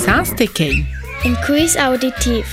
Sans 0.00 0.30
të 0.36 0.46
kej. 0.56 0.74
Në 1.22 1.30
kujs 1.46 1.74
auditiv. 1.80 2.48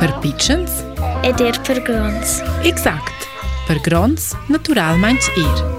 Për 0.00 0.12
pichens. 0.22 0.78
E 1.26 1.30
dirë 1.38 1.60
për 1.66 1.80
grons. 1.86 2.38
Exakt. 2.68 3.26
Për 3.68 3.80
grons, 3.84 4.30
natural 4.52 4.98
manç 5.02 5.28
irë. 5.36 5.70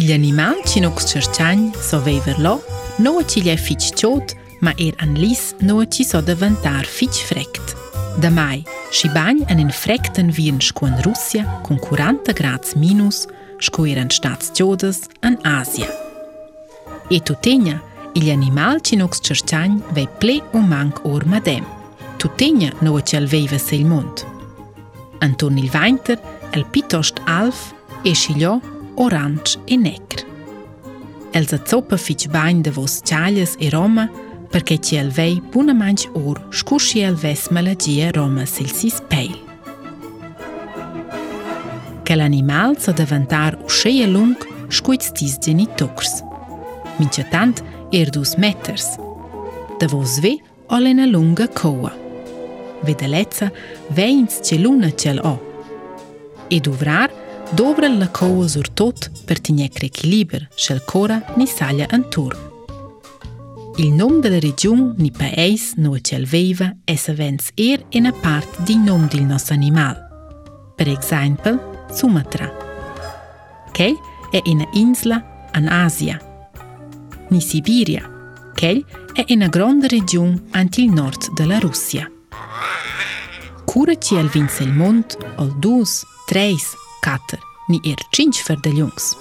Ilë 0.00 0.16
animal 0.16 0.62
që 0.70 0.84
nuk 0.86 1.02
së 1.04 1.20
qërqanj, 1.26 1.66
së 1.76 1.88
so 1.90 2.00
vejver 2.06 2.40
lo, 2.44 2.56
në 3.02 3.12
o 3.12 3.22
qilje 3.28 3.56
fiq 3.66 3.90
qotë, 4.00 4.38
ma 4.64 4.72
er 4.86 4.96
an 5.04 5.14
lis 5.20 5.50
në 5.62 5.74
o 5.74 5.84
që 5.84 6.06
së 6.14 6.22
dëvëntar 6.32 6.88
fiq 6.96 7.20
frekt. 7.28 7.76
Dë 8.18 8.32
maj, 8.34 8.56
shibanj 8.98 9.44
anë 9.52 9.68
në 9.68 9.76
frektën 9.82 10.32
vijën 10.34 10.62
shkuën 10.70 10.96
Rusja, 11.06 11.44
konkurant 11.68 12.24
të 12.26 12.34
gratës 12.40 12.74
minus, 12.82 13.26
shkuiren 13.64 14.10
shtatës 14.14 14.52
qodës 14.56 15.00
në 15.24 15.32
Azja. 15.50 15.88
E 17.12 17.18
të 17.20 17.36
tenja, 17.44 17.78
animal 18.18 18.80
që 18.82 18.96
nuk 18.98 19.14
së 19.14 19.60
ve 19.94 20.06
ple 20.20 20.40
u 20.54 20.58
mank 20.60 21.04
orë 21.06 21.26
ma 21.30 21.38
dem. 21.40 21.64
Të 22.18 22.28
tenja 22.36 22.70
në 22.82 22.90
o 22.90 22.98
qëllvejve 22.98 23.58
se 23.62 23.76
il 23.76 23.84
mund. 23.86 24.24
Në 25.22 25.34
të 25.38 25.50
një 25.54 25.70
vajnëtër, 25.70 26.18
alf 27.26 27.72
e 28.04 28.14
shilo 28.14 28.58
oranç 28.98 29.56
e 29.68 29.76
nekr. 29.76 30.24
El 31.32 31.46
zë 31.46 31.62
copë 31.70 31.96
fiqë 32.06 32.32
bajnë 32.34 32.64
dhe 32.66 32.74
vos 32.74 33.00
chales 33.04 33.54
e 33.60 33.70
Roma, 33.70 34.08
përke 34.50 34.78
që 34.82 34.98
alvei 35.00 35.38
puna 35.52 35.74
manjë 35.74 36.10
ur. 36.18 36.40
shkushi 36.50 37.04
elves 37.04 37.50
me 37.50 37.62
lëgjie 37.62 38.12
Roma 38.16 38.46
silsis 38.46 38.98
pejlë. 39.08 39.47
che 42.08 42.14
l'animal 42.14 42.78
sa 42.80 42.92
davantar 42.92 43.58
o 43.62 43.68
scheia 43.68 44.06
lung 44.06 44.34
scuits 44.72 45.10
tis 45.12 45.36
genitors. 45.44 46.22
Mince 46.96 47.26
tant 47.28 47.60
er 47.90 48.08
dus 48.08 48.34
meters. 48.40 48.94
Da 49.78 49.84
vos 49.92 50.14
ve 50.24 50.38
ol 50.72 50.86
una 50.88 51.04
lunga 51.04 51.46
coa. 51.48 51.92
Vedalezza 52.80 53.50
veins 53.92 54.40
ce 54.42 54.56
luna 54.56 54.88
cel 54.94 55.18
o. 55.22 55.34
Ed 56.48 56.64
uvrar 56.66 57.12
dobra 57.52 57.88
la 57.92 58.08
coa 58.08 58.48
sur 58.48 58.70
tot 58.70 59.10
per 59.26 59.38
tignecre 59.42 59.90
equiliber, 59.92 60.48
schel 60.54 60.82
cora 60.86 61.20
ni 61.36 61.46
saglia 61.46 61.88
antur. 61.90 62.32
Il 63.76 63.92
nom 63.92 64.18
della 64.22 64.38
regione 64.40 64.94
ni 64.96 65.10
paese 65.10 65.74
no 65.76 66.00
cel 66.00 66.24
veiva 66.26 66.74
è 66.84 66.94
savens 66.94 67.50
er 67.54 67.84
in 67.90 68.06
a 68.06 68.12
part 68.12 68.62
di 68.62 68.78
nom 68.78 69.06
del 69.08 69.24
nostro 69.24 69.52
animal. 69.54 70.06
Per 70.74 70.88
esempio, 70.88 71.67
Sumatra, 71.92 72.50
che 73.72 73.94
è 74.30 74.42
una 74.48 74.68
isola 74.72 75.48
in 75.54 75.68
Asia, 75.68 76.18
Ni 77.28 77.40
Sibiria. 77.40 78.16
che 78.54 78.84
è 79.14 79.32
una 79.32 79.46
grande 79.46 79.86
regione 79.86 80.42
anche 80.50 80.80
il 80.80 80.90
nord 80.90 81.32
della 81.32 81.58
Russia. 81.60 82.10
Curaci 83.64 84.16
al 84.16 84.26
vince 84.26 84.64
il 84.64 84.72
mond, 84.72 85.16
al 85.36 85.56
dus, 85.58 86.02
treis, 86.26 86.74
cater, 87.00 87.38
ni 87.68 87.78
er 87.84 87.94
cinci 88.10 88.42
ferdelungs. 88.42 89.16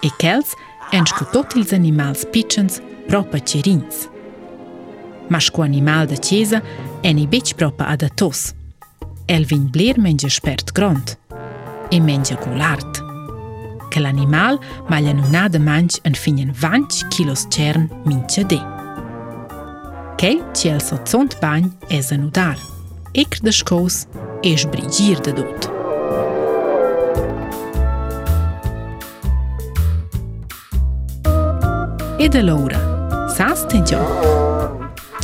E 0.00 0.10
kels 0.16 0.54
ensco 0.90 1.26
tot 1.30 1.54
ils 1.56 1.72
animals 1.72 2.26
piccens 2.30 2.80
propa 3.06 3.38
cerins. 3.42 4.08
Ma 5.28 5.38
sco 5.38 5.60
animal 5.62 6.06
da 6.06 6.14
chiesa 6.14 6.62
è 7.02 7.12
ni 7.12 7.26
bec 7.26 7.54
propa 7.54 7.84
adatos. 7.86 8.52
El 9.26 9.44
vin 9.44 9.68
bler 9.68 9.98
menge 9.98 10.30
spert 10.30 10.72
grond. 10.72 11.18
e 11.90 11.98
menjë 12.00 12.36
ku 12.42 12.50
animal 14.06 14.58
ma 14.88 14.98
lënuna 15.02 15.48
dhe 15.50 15.58
manjë 15.60 16.00
në 16.06 16.16
finjen 16.18 16.50
vanjë 16.62 17.08
kilos 17.12 17.42
qërën 17.52 17.88
minë 18.06 18.26
që 18.32 18.42
di. 18.52 18.58
Kej 20.20 20.36
që 20.56 20.70
e 20.70 20.74
lësot 20.78 21.08
sonë 21.10 21.30
të 21.34 21.40
banjë 21.40 21.70
e 21.90 22.00
zënu 22.06 22.30
e 23.20 23.24
kërë 23.24 23.42
dë 23.48 23.52
shkos 23.58 23.96
e 24.46 24.54
shbri 24.56 24.82
dhe 25.26 25.32
dutë. 25.34 25.68
E 32.20 32.28
dhe 32.28 32.42
loura, 32.44 32.78
sa 33.36 33.50
së 33.56 33.68
të 33.72 33.82
gjohë? 33.88 34.14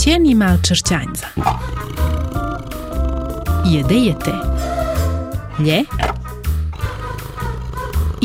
Që 0.01 0.15
animal 0.19 0.57
qërqanjëza? 0.65 1.29
Jedejete. 3.73 4.35
Lje? 5.63 5.83
Lje? 5.87 6.16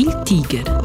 Il 0.04 0.10
Tiger. 0.24 0.81